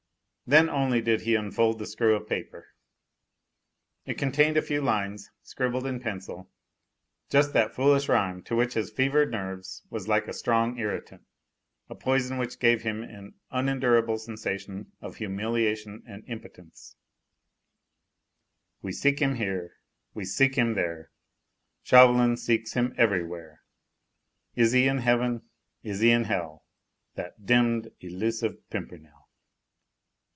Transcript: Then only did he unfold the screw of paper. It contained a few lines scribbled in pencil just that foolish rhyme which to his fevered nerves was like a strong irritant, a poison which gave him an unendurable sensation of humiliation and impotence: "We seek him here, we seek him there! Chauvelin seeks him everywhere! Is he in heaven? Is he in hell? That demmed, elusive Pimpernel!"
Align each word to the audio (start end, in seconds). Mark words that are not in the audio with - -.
Then 0.57 0.69
only 0.69 0.99
did 1.01 1.21
he 1.21 1.35
unfold 1.35 1.79
the 1.79 1.85
screw 1.85 2.13
of 2.13 2.27
paper. 2.27 2.67
It 4.05 4.15
contained 4.17 4.57
a 4.57 4.61
few 4.61 4.81
lines 4.81 5.29
scribbled 5.43 5.87
in 5.87 6.01
pencil 6.01 6.51
just 7.29 7.53
that 7.53 7.73
foolish 7.73 8.09
rhyme 8.09 8.43
which 8.51 8.73
to 8.73 8.79
his 8.79 8.91
fevered 8.91 9.31
nerves 9.31 9.83
was 9.89 10.09
like 10.09 10.27
a 10.27 10.33
strong 10.33 10.77
irritant, 10.77 11.21
a 11.89 11.95
poison 11.95 12.37
which 12.37 12.59
gave 12.59 12.81
him 12.81 13.01
an 13.01 13.35
unendurable 13.49 14.17
sensation 14.17 14.91
of 14.99 15.15
humiliation 15.15 16.03
and 16.05 16.27
impotence: 16.27 16.97
"We 18.81 18.91
seek 18.91 19.19
him 19.21 19.35
here, 19.35 19.77
we 20.13 20.25
seek 20.25 20.55
him 20.55 20.73
there! 20.73 21.11
Chauvelin 21.83 22.35
seeks 22.35 22.73
him 22.73 22.93
everywhere! 22.97 23.61
Is 24.57 24.73
he 24.73 24.89
in 24.89 24.97
heaven? 24.97 25.43
Is 25.81 26.01
he 26.01 26.11
in 26.11 26.25
hell? 26.25 26.65
That 27.15 27.45
demmed, 27.45 27.93
elusive 28.01 28.69
Pimpernel!" 28.69 29.13